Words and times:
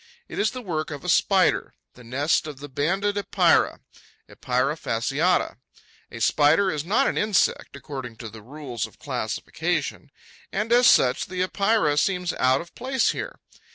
It 0.27 0.39
is 0.39 0.49
the 0.49 0.63
work 0.63 0.89
of 0.89 1.03
a 1.05 1.09
Spider, 1.09 1.75
the 1.93 2.03
nest 2.03 2.47
of 2.47 2.59
the 2.59 2.67
Banded 2.67 3.19
Epeira 3.19 3.81
(Epeira 4.27 4.75
fasciata, 4.75 5.57
LATR.). 5.57 5.57
A 6.09 6.19
Spider 6.21 6.71
is 6.71 6.83
not 6.83 7.05
an 7.05 7.19
insect, 7.19 7.75
according 7.75 8.15
to 8.15 8.27
the 8.27 8.41
rules 8.41 8.87
of 8.87 8.97
classification; 8.97 10.09
and 10.51 10.73
as 10.73 10.87
such 10.87 11.27
the 11.27 11.43
Epeira 11.43 11.97
seems 11.97 12.33
out 12.33 12.61
of 12.61 12.73
place 12.73 13.11
here. 13.11 13.39